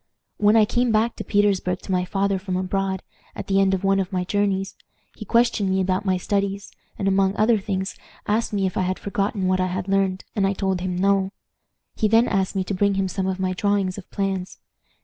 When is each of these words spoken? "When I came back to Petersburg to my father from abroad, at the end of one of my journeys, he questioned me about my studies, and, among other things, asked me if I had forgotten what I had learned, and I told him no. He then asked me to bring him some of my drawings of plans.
"When 0.37 0.55
I 0.55 0.65
came 0.65 0.91
back 0.91 1.15
to 1.17 1.23
Petersburg 1.23 1.77
to 1.83 1.91
my 1.91 2.05
father 2.05 2.39
from 2.39 2.57
abroad, 2.57 3.03
at 3.35 3.45
the 3.45 3.61
end 3.61 3.75
of 3.75 3.83
one 3.83 3.99
of 3.99 4.11
my 4.11 4.23
journeys, 4.23 4.75
he 5.15 5.25
questioned 5.25 5.69
me 5.69 5.79
about 5.79 6.05
my 6.05 6.17
studies, 6.17 6.71
and, 6.97 7.07
among 7.07 7.35
other 7.35 7.59
things, 7.59 7.93
asked 8.25 8.51
me 8.51 8.65
if 8.65 8.77
I 8.77 8.81
had 8.81 8.97
forgotten 8.97 9.45
what 9.47 9.59
I 9.59 9.67
had 9.67 9.87
learned, 9.87 10.25
and 10.35 10.47
I 10.47 10.53
told 10.53 10.81
him 10.81 10.95
no. 10.97 11.33
He 11.95 12.07
then 12.07 12.27
asked 12.27 12.55
me 12.55 12.63
to 12.63 12.73
bring 12.73 12.95
him 12.95 13.07
some 13.07 13.27
of 13.27 13.39
my 13.39 13.53
drawings 13.53 13.99
of 13.99 14.09
plans. 14.09 14.57